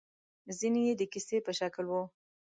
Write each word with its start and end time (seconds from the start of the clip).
ځينې 0.57 0.81
يې 0.87 0.93
د 0.97 1.01
کيسې 1.11 1.37
په 1.45 1.51
شکل 1.59 1.85
وو. 1.87 2.03